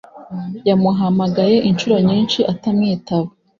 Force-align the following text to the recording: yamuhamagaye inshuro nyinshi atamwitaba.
yamuhamagaye 0.67 1.55
inshuro 1.69 1.95
nyinshi 2.07 2.39
atamwitaba. 2.53 3.29